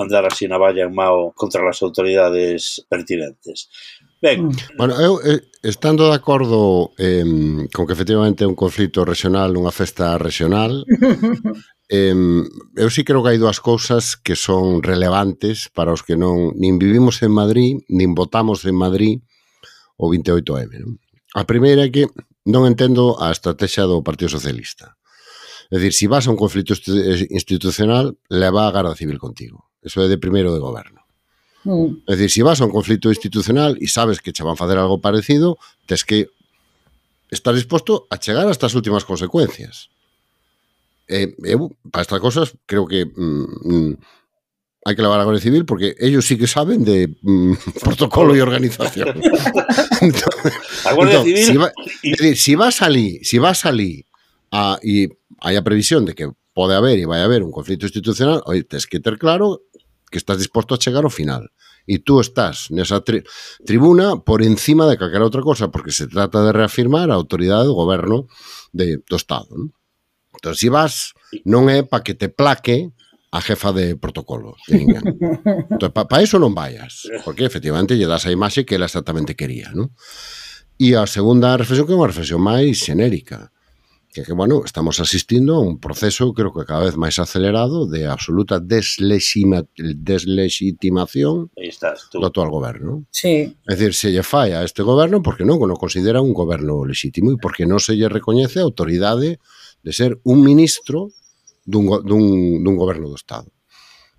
[0.01, 3.69] andar así na valla en mao contra as autoridades pertinentes.
[4.25, 4.49] Ben.
[4.49, 4.57] Mm.
[4.79, 9.69] Bueno, eu eh, estando de acordo eh, con que efectivamente é un conflito regional, unha
[9.69, 10.89] festa regional,
[11.93, 12.17] eh,
[12.81, 16.81] eu sí creo que hai dúas cousas que son relevantes para os que non nin
[16.81, 19.21] vivimos en Madrid, nin votamos en Madrid
[20.01, 20.73] o 28M.
[20.81, 20.97] Non?
[21.37, 22.09] A primeira é que
[22.49, 24.97] non entendo a estrategia do Partido Socialista.
[25.69, 26.73] É dicir, se si vas a un conflito
[27.29, 29.69] institucional, leva a Garda Civil contigo.
[29.85, 31.04] Eso é de primeiro de goberno.
[31.65, 32.05] Mm.
[32.07, 35.01] É dicir, se vas a un conflito institucional e sabes que che van facer algo
[35.01, 35.57] parecido,
[35.89, 36.29] tes que
[37.31, 39.89] estar disposto a chegar hasta as últimas consecuencias.
[41.09, 43.93] E, eu, para estas cosas, creo que mm, mm,
[44.85, 48.45] hai que levar a Guardia Civil porque ellos sí que saben de mm, protocolo e
[48.45, 49.17] organización.
[50.85, 51.69] a Guardia entón, Civil si va,
[52.05, 54.05] é dicir, si si vas ali
[54.53, 55.09] a, e
[55.41, 58.85] hai a previsión de que pode haber e vai haber un conflito institucional, oi, tes
[58.85, 59.65] que ter claro
[60.15, 61.51] que estás disposto a chegar ao final.
[61.91, 63.27] E tú estás nesa tri
[63.67, 67.75] tribuna por encima de calquera outra cosa, porque se trata de reafirmar a autoridade do
[67.75, 68.31] goberno
[68.71, 69.51] de, do Estado.
[69.51, 69.75] Non?
[70.39, 72.95] Entón, se si vas, non é para que te plaque
[73.35, 74.55] a jefa de protocolo.
[74.71, 78.87] De entón, para pa eso non vayas, porque efectivamente lle das a imaxe que ela
[78.87, 79.75] exactamente quería.
[79.75, 79.91] Non?
[80.79, 83.54] E a segunda reflexión que é unha reflexión máis xenérica
[84.15, 88.07] que, que, bueno, estamos asistindo a un proceso creo que cada vez máis acelerado de
[88.07, 93.11] absoluta deslexima, deslexitimación do actual goberno.
[93.11, 93.59] Sí.
[93.67, 97.35] É dicir, se lle fai a este goberno porque non o considera un goberno lexítimo
[97.35, 99.43] e porque non se lle recoñece a autoridade
[99.83, 101.11] de ser un ministro
[101.67, 103.51] dun, dun, dun goberno do Estado.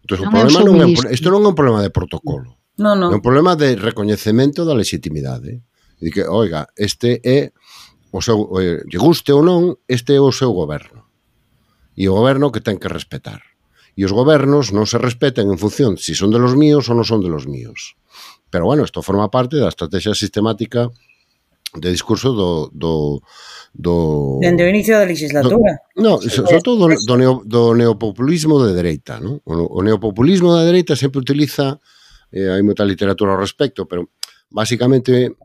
[0.03, 2.59] Entón, non o problema non é, isto non é un problema de protocolo.
[2.75, 3.15] Non, non.
[3.15, 5.63] É un problema de recoñecemento da legitimidade.
[6.03, 6.11] E ¿eh?
[6.11, 7.55] que, oiga, este é
[8.15, 11.03] o seu, eh, lle guste ou non, este é o seu goberno.
[11.99, 13.43] E o goberno que ten que respetar.
[13.95, 16.95] E os gobernos non se respetan en función se si son de los míos ou
[16.95, 17.99] non son de los míos.
[18.47, 20.87] Pero bueno, isto forma parte da estrategia sistemática
[21.75, 22.71] de discurso do...
[22.71, 23.19] do,
[23.75, 25.83] do Dende o inicio da legislatura.
[25.99, 29.19] No, sí, sobre todo do, do, neo, do neopopulismo de dereita.
[29.19, 29.43] ¿no?
[29.43, 31.83] O, o neopopulismo da dereita sempre utiliza,
[32.31, 34.07] eh, hai moita literatura ao respecto, pero
[34.51, 35.35] basicamente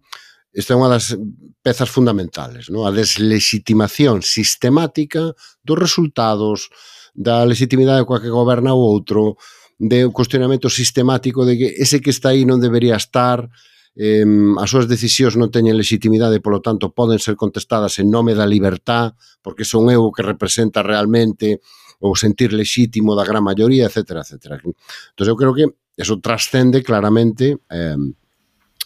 [0.53, 1.15] Esta é unha das
[1.63, 2.83] pezas fundamentales, non?
[2.87, 5.31] a deslexitimación sistemática
[5.63, 6.71] dos resultados,
[7.15, 9.39] da legitimidade coa que goberna o outro,
[9.81, 13.49] de un cuestionamento sistemático de que ese que está aí non debería estar,
[13.97, 14.27] eh,
[14.61, 19.15] as súas decisións non teñen legitimidade, polo tanto poden ser contestadas en nome da libertad,
[19.41, 21.63] porque son eu o que representa realmente
[22.01, 24.25] o sentir lexítimo da gran maioría, etc.
[24.25, 24.61] etc.
[24.65, 27.97] Entón, eu creo que eso trascende claramente eh,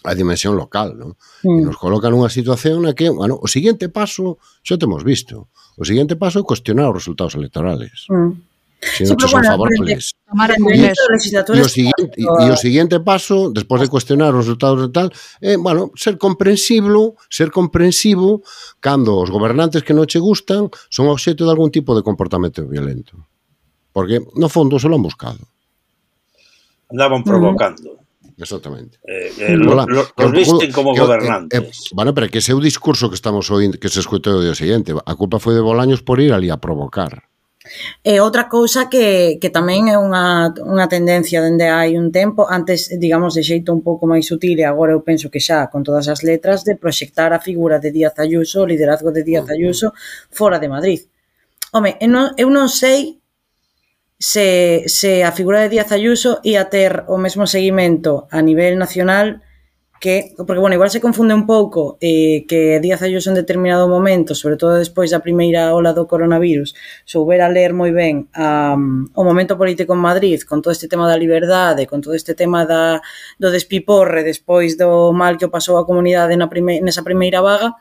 [0.05, 1.17] a dimensión local, non?
[1.43, 1.59] Mm.
[1.59, 5.49] E nos coloca nunha situación na que, bueno, o seguinte paso xa temos visto.
[5.75, 8.07] O seguinte paso é cuestionar os resultados electorales.
[8.07, 8.55] Mm.
[8.85, 10.13] Se non sí, son bueno, favorables.
[10.13, 10.93] E,
[11.57, 15.07] e, o siguiente, o siguiente paso, despois de cuestionar os resultados e tal,
[15.41, 18.45] é, bueno, ser comprensivo, ser comprensivo
[18.77, 23.17] cando os gobernantes que non che gustan son obxeto de algún tipo de comportamento violento.
[23.89, 25.41] Porque, no fondo, se lo han buscado.
[26.91, 27.97] Andaban provocando.
[27.97, 28.04] Mm.
[28.37, 28.99] Exactamente.
[29.07, 31.59] Eh, eh, Mola, lo, los visten como que, gobernantes.
[31.59, 34.43] Eh, bueno, pero que ese é o discurso que estamos oindo, que se escute o
[34.43, 34.91] día seguinte.
[34.91, 37.31] A culpa foi de Bolaños por ir ali a provocar.
[38.03, 42.45] Eh, e outra cousa que, que tamén é unha, unha tendencia dende hai un tempo,
[42.45, 45.81] antes, digamos, de xeito un pouco máis sutil, e agora eu penso que xa con
[45.81, 49.95] todas as letras, de proxectar a figura de Díaz Ayuso, o liderazgo de Díaz Ayuso,
[50.29, 51.01] fora de Madrid.
[51.73, 53.17] Home, eu non, eu non sei
[54.17, 59.41] se, se a figura de Díaz Ayuso ia ter o mesmo seguimento a nivel nacional
[59.99, 64.35] que, porque, bueno, igual se confunde un pouco eh, que Díaz Ayuso en determinado momento,
[64.35, 66.77] sobre todo despois da primeira ola do coronavirus,
[67.09, 71.17] soubera ler moi ben um, o momento político en Madrid con todo este tema da
[71.17, 73.01] liberdade, con todo este tema da,
[73.41, 77.73] do despiporre despois do mal que o pasou a comunidade na prime, nesa primeira vaga,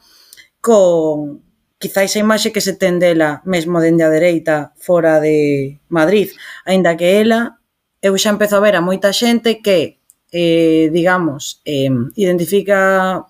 [0.65, 1.44] con,
[1.85, 6.33] quizáis a imaxe que se ten dela mesmo dende a dereita fora de Madrid,
[6.65, 7.61] aínda que ela
[8.01, 10.01] eu xa empezo a ver a moita xente que
[10.33, 13.21] eh, digamos eh, identifica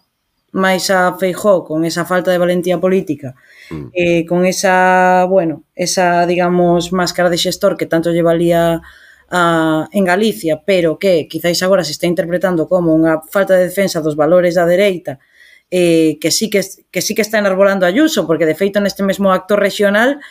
[0.55, 3.35] máis a Feijó con esa falta de valentía política,
[3.75, 3.87] mm.
[3.91, 8.79] eh, con esa, bueno, esa, digamos, máscara de xestor que tanto lle valía
[9.35, 13.99] a, en Galicia, pero que quizáis agora se está interpretando como unha falta de defensa
[13.99, 15.19] dos valores da dereita
[15.77, 19.35] eh, que, sí que, que sí que está enarbolando Ayuso, porque de feito neste mesmo
[19.35, 20.23] acto regional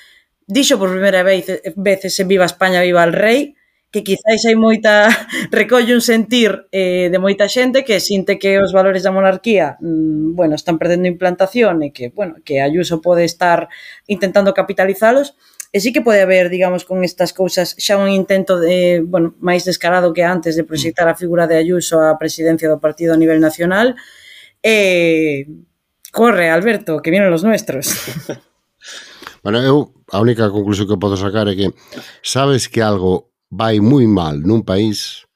[0.47, 3.59] dixo por primeira vez, veces en Viva España, Viva el Rei,
[3.91, 5.11] que quizáis hai moita,
[5.51, 10.31] recolle un sentir eh, de moita xente que sinte que os valores da monarquía mm,
[10.31, 13.67] bueno, están perdendo implantación e que, bueno, que Ayuso pode estar
[14.07, 15.35] intentando capitalizalos,
[15.75, 19.67] e sí que pode haber, digamos, con estas cousas xa un intento de, bueno, máis
[19.67, 23.43] descarado que antes de proxectar a figura de Ayuso á presidencia do partido a nivel
[23.43, 23.99] nacional,
[24.63, 25.45] E
[26.11, 27.91] corre, Alberto, que vienen los nuestros.
[29.43, 31.75] bueno, eu a única conclusión que podo sacar é que
[32.23, 35.27] sabes que algo vai moi mal nun país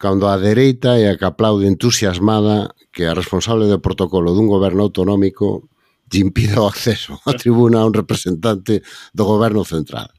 [0.00, 4.88] cando a dereita é a que aplaude entusiasmada que a responsable do protocolo dun goberno
[4.88, 5.70] autonómico
[6.10, 8.82] lle impida o acceso á tribuna a un representante
[9.14, 10.10] do goberno central.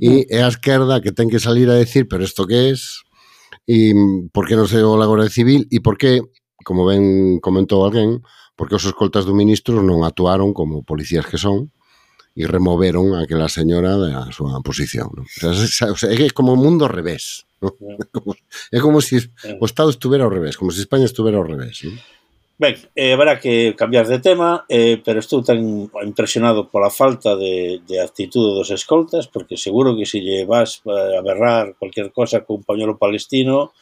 [0.00, 3.06] E é a esquerda que ten que salir a decir, pero isto que es?
[3.68, 3.94] E
[4.34, 5.70] por que non se o la Guardia Civil?
[5.70, 6.26] E por que
[6.62, 8.22] como ben comentou alguén,
[8.56, 11.70] porque os escoltas do ministro non actuaron como policías que son
[12.32, 15.12] e removeron aquela señora da súa posición.
[15.12, 15.26] Non?
[15.28, 17.44] O sea, é como o mundo ao revés.
[17.60, 17.76] Non?
[18.00, 18.30] É como,
[18.72, 19.28] é como se si
[19.60, 21.84] o Estado estuvera ao revés, como se si España estuvera ao revés.
[21.84, 21.96] Non?
[22.62, 25.58] Ben, eh, habrá que cambiar de tema, eh, pero estou tan
[26.04, 31.20] impresionado pola falta de, de actitude dos escoltas, porque seguro que se lle vas a
[31.26, 33.74] berrar cualquier cosa con un pañuelo palestino,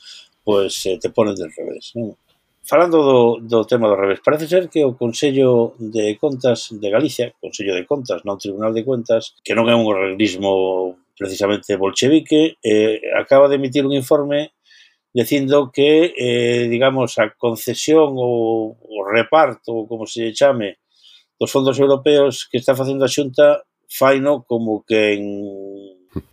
[0.42, 1.92] pues eh, te ponen del revés.
[1.94, 2.16] ¿no?
[2.62, 7.34] falando do, do tema do revés, parece ser que o Consello de Contas de Galicia,
[7.40, 13.00] Consello de Contas, non Tribunal de Contas, que non é un organismo precisamente bolchevique, eh,
[13.16, 14.52] acaba de emitir un informe
[15.12, 20.78] dicindo que, eh, digamos, a concesión ou o reparto, ou como se chame,
[21.40, 25.24] dos fondos europeos que está facendo a Xunta faino como que en,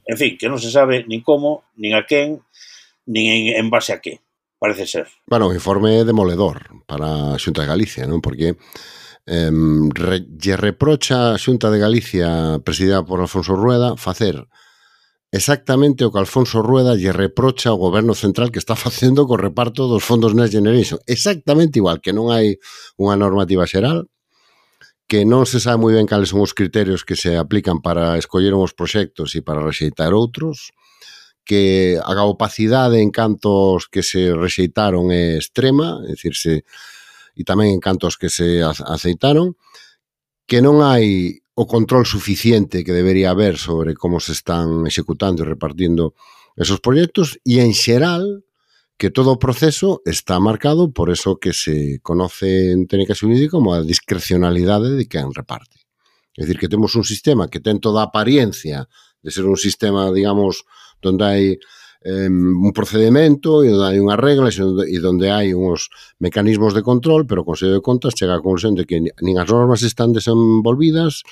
[0.06, 2.44] en fin, que non se sabe nin como, nin a quen,
[3.10, 4.22] nin en, en base a que
[4.60, 5.08] parece ser.
[5.26, 8.22] Bueno, un informe demoledor para a Xunta de Galicia, non?
[8.22, 8.58] Porque
[9.28, 9.52] eh,
[9.94, 14.48] re, lle reprocha a Xunta de Galicia presidida por Alfonso Rueda facer
[15.32, 19.86] exactamente o que Alfonso Rueda lle reprocha ao goberno central que está facendo co reparto
[19.92, 21.00] dos fondos Next Generation.
[21.06, 22.58] Exactamente igual, que non hai
[22.96, 24.08] unha normativa xeral,
[25.08, 28.56] que non se sabe moi ben cales son os criterios que se aplican para escoller
[28.56, 30.72] uns proxectos e para rexeitar outros,
[31.48, 36.68] que a opacidade en cantos que se rexeitaron é extrema, é dicir, se,
[37.34, 39.56] e tamén en cantos que se aceitaron,
[40.44, 45.50] que non hai o control suficiente que debería haber sobre como se están executando e
[45.50, 46.14] repartindo
[46.60, 48.44] esos proxectos, e en xeral
[48.98, 53.72] que todo o proceso está marcado por eso que se conoce en técnica xurídica como
[53.72, 55.86] a discrecionalidade de quen reparte.
[56.38, 58.90] É dicir, que temos un sistema que ten toda a apariencia
[59.22, 60.66] de ser un sistema, digamos,
[61.02, 61.44] donde hai
[62.08, 65.92] eh, un procedimento e onde hai unhas reglas e onde, hai uns
[66.24, 69.50] mecanismos de control, pero o Consello de Contas chega a conclusión de que nin as
[69.50, 71.28] normas están desenvolvidas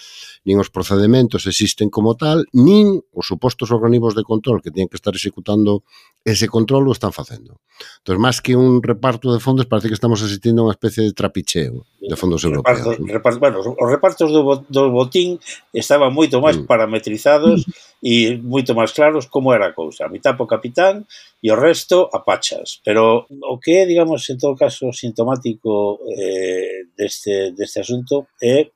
[0.46, 4.96] nin os procedementos existen como tal, nin os supostos organismos de control que teñen que
[4.96, 5.82] estar executando
[6.22, 7.58] ese control o están facendo.
[8.06, 11.18] Entón, máis que un reparto de fondos, parece que estamos asistindo a unha especie de
[11.18, 12.78] trapicheo de fondos europeos.
[12.78, 13.10] Reparto, ¿no?
[13.10, 15.42] reparto, bueno, os repartos do, do botín
[15.74, 16.70] estaban moito máis mm.
[16.70, 17.66] parametrizados
[18.06, 20.06] e moito máis claros como era a cousa.
[20.06, 21.10] A mitad po capitán
[21.42, 22.86] e o resto a pachas.
[22.86, 28.74] Pero o que é, digamos, en todo caso, sintomático eh, deste, deste asunto é eh,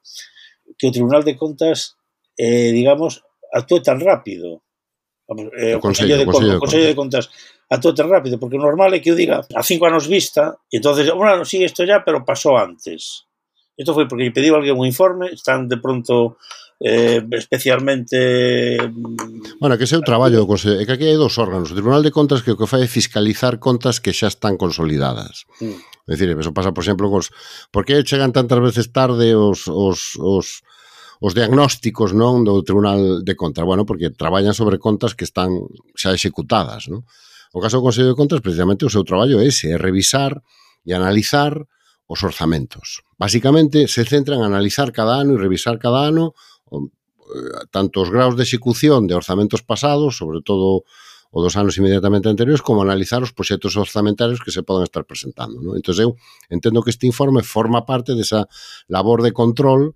[0.78, 1.96] que o Tribunal de Contas,
[2.38, 4.62] eh, digamos, actúe tan rápido.
[5.28, 7.30] Vamos, eh, o, Consello, de, Consello, o Consello de Contas
[7.70, 10.82] actúe tan rápido, porque o normal é que o diga a cinco anos vista, e
[10.82, 13.29] entonces, bueno, sí, isto ya, pero pasou antes.
[13.80, 16.36] Isto foi porque pediu alguén un informe, están de pronto
[16.84, 18.76] eh, especialmente...
[18.76, 21.72] Mm, bueno, que ese é o traballo do Consello, é que aquí hai dos órganos,
[21.72, 25.48] o Tribunal de Contas que o que fai é fiscalizar contas que xa están consolidadas.
[25.64, 25.80] Mm.
[25.80, 27.32] É dicir, eso pasa, por exemplo, cos...
[27.72, 30.60] Por que chegan tantas veces tarde os, os, os,
[31.24, 33.64] os diagnósticos non do Tribunal de Contas?
[33.64, 35.56] Bueno, porque traballan sobre contas que están
[35.96, 37.08] xa executadas, non?
[37.56, 40.44] O caso do Consello de Contas, precisamente, o seu traballo é ese, é revisar
[40.84, 41.64] e analizar
[42.10, 43.06] os orzamentos.
[43.22, 46.34] Básicamente, se centra en analizar cada ano e revisar cada ano
[46.74, 50.90] eh, tanto os graus de execución de orzamentos pasados, sobre todo
[51.30, 55.62] o dos anos inmediatamente anteriores, como analizar os proxectos orzamentarios que se poden estar presentando.
[55.62, 55.78] Non?
[55.78, 56.10] Entón, eu
[56.50, 58.50] entendo que este informe forma parte desa
[58.90, 59.94] labor de control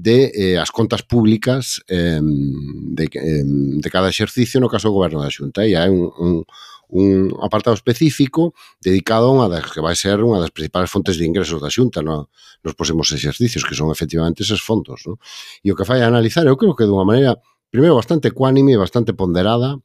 [0.00, 5.20] de eh, as contas públicas eh, de, eh, de cada exercicio no caso do goberno
[5.20, 5.68] da Xunta.
[5.68, 6.32] E hai un, un,
[6.88, 11.28] un apartado específico dedicado a unha das que vai ser unha das principais fontes de
[11.28, 12.32] ingresos da Xunta no,
[12.64, 15.04] nos próximos exercicios, que son efectivamente eses fondos.
[15.04, 15.20] No?
[15.60, 17.36] E o que fai a analizar, eu creo que dunha maneira,
[17.68, 19.76] primeiro, bastante ecuánime e bastante ponderada,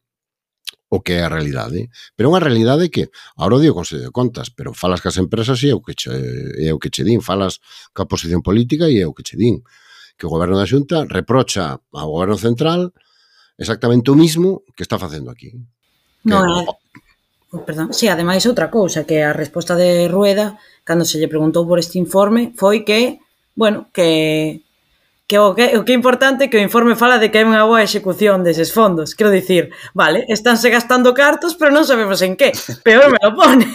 [0.88, 1.92] o que é a realidade.
[2.16, 5.60] Pero é unha realidade que, agora o digo Consello de Contas, pero falas cas empresas
[5.60, 6.08] e é o que che,
[6.56, 7.60] é o que che din, falas
[7.92, 9.60] ca posición política e é o que che din
[10.18, 12.96] que o goberno da Xunta reprocha ao goberno central
[13.58, 15.56] exactamente o mismo que está facendo aquí.
[16.24, 16.66] No, que, eh,
[17.52, 21.32] oh, perdón, si, sí, ademais outra cousa que a resposta de Rueda cando se lle
[21.32, 23.20] preguntou por este informe foi que,
[23.56, 24.66] bueno, que
[25.28, 27.66] que o que, o que é importante que o informe fala de que hai unha
[27.66, 29.18] boa execución deses fondos.
[29.18, 32.54] Quero dicir, vale, estánse gastando cartos, pero non sabemos en que.
[32.86, 33.74] Peor me lo pones.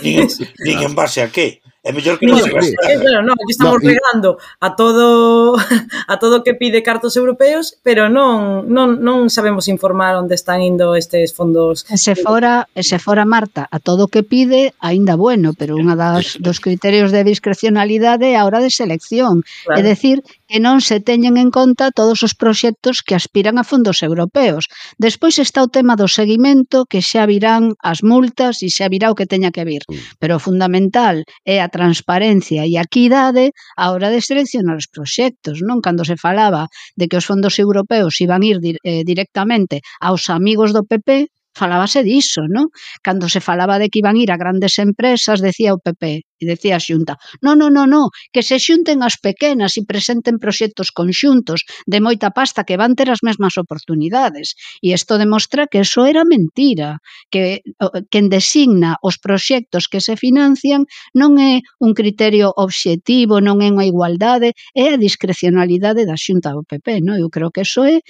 [0.65, 1.59] Din en base a que.
[1.83, 2.77] É mellor que non se gaste.
[2.77, 4.45] Eh, claro, non, aquí estamos no, pegando y...
[4.61, 5.57] a todo
[6.13, 10.93] a todo que pide cartos europeos, pero non non non sabemos informar onde están indo
[10.93, 11.89] estes fondos.
[11.89, 15.97] E se fora, e se fora Marta, a todo que pide aínda bueno, pero unha
[15.97, 19.81] das dos criterios de discrecionalidade é a hora de selección, claro.
[19.81, 24.03] é decir, que non se teñen en conta todos os proxectos que aspiran a fondos
[24.03, 24.67] europeos.
[24.99, 29.17] Despois está o tema do seguimento, que xa virán as multas e xa virá o
[29.19, 29.87] que teña que vir.
[29.87, 30.19] Mm.
[30.19, 35.63] Pero o fundamental é a transparencia e a equidade a hora de seleccionar os proxectos.
[35.63, 36.67] Non cando se falaba
[36.99, 41.31] de que os fondos europeos iban ir eh, directamente aos amigos do PP,
[41.63, 42.67] falábase diso, non?
[43.05, 46.05] Cando se falaba de que iban ir a grandes empresas, decía o PP
[46.41, 50.41] e decía a Xunta, non, non, non, non, que se xunten as pequenas e presenten
[50.41, 54.57] proxectos conxuntos de moita pasta que van ter as mesmas oportunidades.
[54.81, 57.61] E isto demostra que eso era mentira, que
[58.09, 63.85] quen designa os proxectos que se financian non é un criterio obxectivo, non é unha
[63.85, 67.21] igualdade, é a discrecionalidade da Xunta do PP, non?
[67.21, 68.01] Eu creo que eso é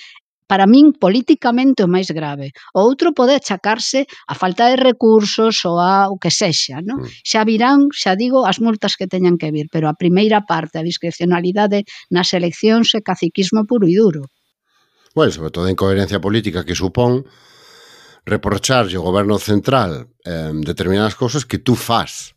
[0.51, 2.51] para min políticamente o máis grave.
[2.75, 7.07] O outro pode achacarse a falta de recursos ou a o que sexa, non?
[7.07, 7.23] Mm.
[7.23, 10.87] Xa virán, xa digo, as multas que teñan que vir, pero a primeira parte, a
[10.91, 14.27] discrecionalidade nas eleccións e caciquismo puro e duro.
[15.15, 17.23] Bueno, sobre todo a incoherencia política que supón
[18.27, 22.35] reprocharlle ao goberno central eh, determinadas cousas que tú faz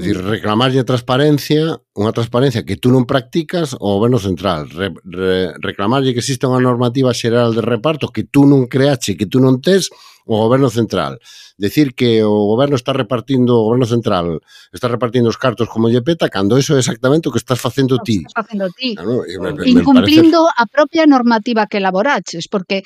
[0.00, 5.52] É dicir, reclamarlle transparencia, unha transparencia que tú non practicas ao goberno central, re, re,
[5.60, 9.60] reclamarlle que exista unha normativa xeral de reparto que tú non creache, que tú non
[9.60, 9.92] tes
[10.24, 11.20] o goberno central.
[11.60, 14.40] Decir que o goberno está repartindo, o goberno central
[14.72, 18.00] está repartindo os cartos como lle peta, cando eso é exactamente o que estás facendo
[18.00, 18.24] ti.
[18.24, 18.96] Estás facendo ti.
[18.96, 20.62] Claro, me, Incumplindo me parece...
[20.62, 22.80] a propia normativa que elaboraches, porque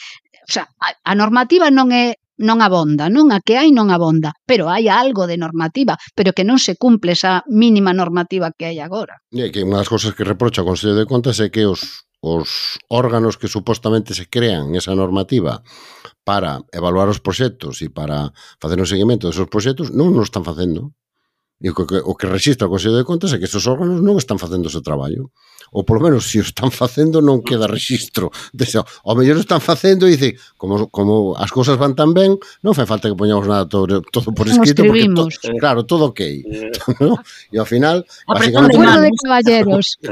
[0.44, 4.35] o sea, a, a normativa non é non abonda, non a que hai non abonda,
[4.43, 8.78] pero hai algo de normativa, pero que non se cumple esa mínima normativa que hai
[8.82, 9.22] agora.
[9.30, 12.80] E que unha das cousas que reprocha o Consello de Contas é que os os
[12.89, 15.61] órganos que supostamente se crean esa normativa
[16.24, 20.97] para evaluar os proxectos e para facer un seguimento desos proxectos non nos están facendo.
[21.61, 24.16] E o que, o que registra o Consello de Contas é que esos órganos non
[24.16, 25.28] están facendo o traballo
[25.75, 28.31] ou polo menos se o están facendo non queda registro.
[28.55, 32.79] Dese, ao mellor están facendo e dice como, como as cousas van tan ben non
[32.79, 35.27] fai falta que poñamos nada todo, todo por escrito porque to,
[35.59, 36.22] claro, todo ok.
[37.03, 37.18] ¿no?
[37.51, 39.03] e ao final apretón de, manos.
[39.03, 39.87] de caballeros.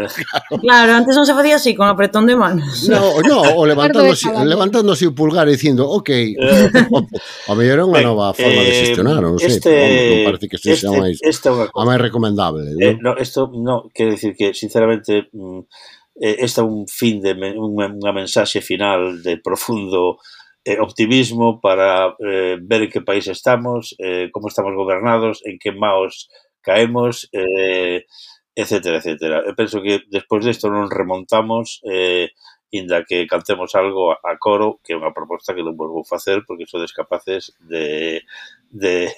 [0.62, 0.94] Claro.
[0.94, 2.86] antes non se facía así con apretón de manos.
[2.90, 6.10] No, no, o levantándose, levantándose o pulgar e dicindo ok
[7.48, 10.56] ao mellor é unha nova forma de eh, xestionar non sei, este, non parece que
[10.58, 12.80] este, este, a máis, este, a máis recomendable ¿no?
[12.82, 15.51] Eh, no, esto, no, quero dicir que sinceramente mm,
[16.20, 20.20] Eh, esta un fin de unha mensaxe final de profundo
[20.60, 25.72] eh, optimismo para eh, ver en que país estamos, eh, como estamos gobernados, en que
[25.72, 26.28] maos
[26.60, 28.04] caemos, eh,
[28.54, 29.40] etcétera, etcétera.
[29.48, 32.28] Eu penso que despois disto non remontamos eh,
[32.72, 36.04] inda que cantemos algo a, a coro, que é unha proposta que non vos vou
[36.04, 38.20] facer porque sodes capaces de,
[38.68, 39.08] de,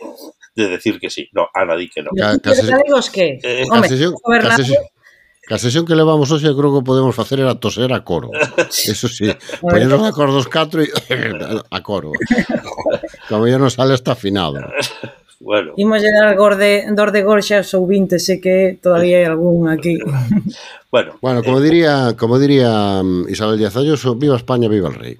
[0.54, 1.26] de decir que sí.
[1.34, 2.14] No, Ana di que non.
[2.14, 3.90] Casi, Pero sabemos que, eh, hombre,
[4.22, 4.93] gobernados
[5.50, 8.32] A sesión que levamos hoxe creo que podemos facer era toser a coro.
[8.70, 9.28] Eso sí,
[9.60, 10.88] poñernos a cor dos catro e
[11.76, 12.16] a coro.
[13.28, 14.56] Como ya non sale hasta afinado.
[15.44, 15.74] Bueno.
[15.76, 19.68] Imos a dar gor de, dor de gorxa aos ouvintes, sei que todavía hai algún
[19.68, 20.00] aquí.
[20.94, 25.18] Bueno, bueno como diría como diría mm, Isabel Díaz Ayuso, viva España, viva el rei.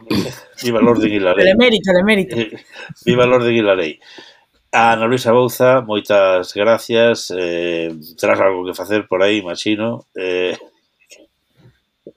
[0.63, 1.51] Viva el orden e la lei.
[1.51, 2.35] Telemérito, telemérito.
[3.03, 3.99] Viva el orden e la lei.
[4.75, 7.31] A Ana Luisa Bouza, moitas gracias.
[7.31, 10.11] Eh, terás algo que facer por aí, imagino.
[10.19, 10.59] Eh,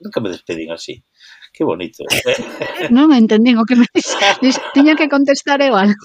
[0.00, 0.98] nunca me despedín así.
[1.54, 2.02] Que bonito.
[2.02, 2.90] Eh.
[2.90, 3.86] non entendín o que me
[4.74, 6.02] Tiña que contestar eu algo.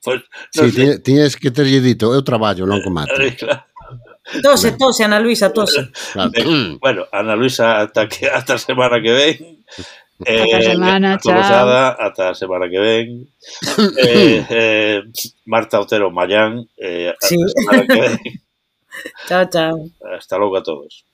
[0.00, 0.24] Pues,
[0.56, 3.12] no sí, tiñes que terlle dito, eu traballo, non comato.
[3.20, 3.68] Eh, claro.
[4.40, 5.92] Tose, tose, Ana Luisa, tose.
[6.12, 6.32] Claro.
[6.32, 9.64] Eh, bueno, Ana Luisa, ata, que, ata a semana que ven.
[10.24, 11.34] Eh, ata a semana, chao.
[11.34, 13.28] Cruzada, ata a semana que ven.
[13.98, 15.02] eh, eh,
[15.46, 17.36] Marta Otero Mayán, eh, ata sí.
[17.42, 18.18] a semana que ven.
[19.28, 19.90] chao, chao.
[20.16, 21.04] Hasta logo a todos.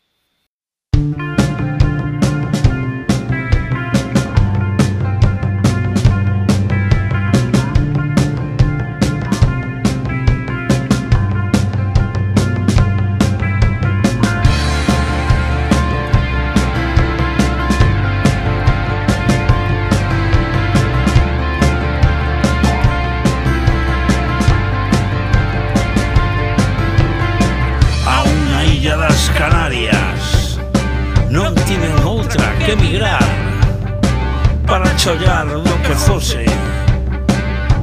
[34.70, 36.44] para chollar do que fose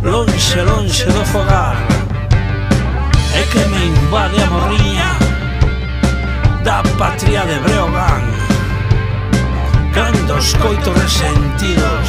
[0.04, 1.76] Lonxe, lonxe do fogar.
[3.36, 5.18] É que me invade a morriña
[6.64, 8.24] Da patria de Breogán.
[9.94, 12.08] Cando os coitos resentidos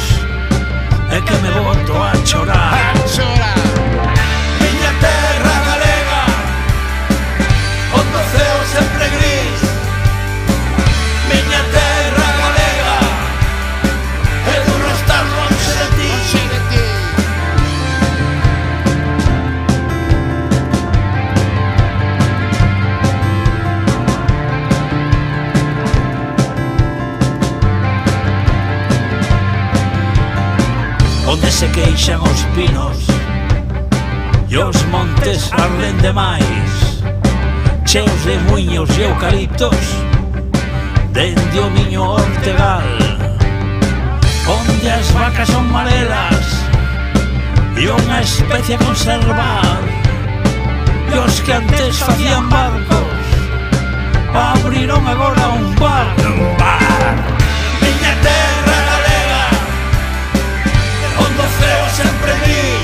[1.11, 2.93] É que me boto a chorar.
[2.95, 3.68] A chorar.
[38.29, 39.85] de semuiños e eucaliptos
[41.11, 42.85] Dende o miño ortegal.
[44.47, 46.45] Onde as vacas son marelas
[47.75, 49.81] E unha especie a conservar.
[51.09, 53.25] E os que antes facían barcos
[54.29, 57.15] Abriron agora un bar Un bar.
[57.81, 59.43] Miña terra galega
[61.17, 62.78] Onde o ceo sempre vive.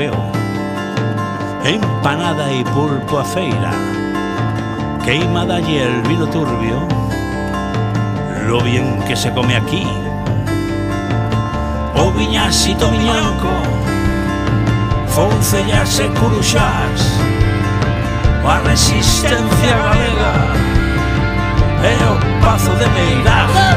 [0.00, 0.32] veo.
[1.62, 3.72] Empanada e pulpo a feira.
[5.04, 6.78] Queima dalle el vino turbio.
[8.46, 9.86] Lo bien que se come aquí.
[12.02, 13.52] O viñasito viñanco
[15.08, 17.00] Foncellas e curuxás
[18.42, 20.34] A resistencia galega.
[21.84, 23.69] E o pazo de Meirás.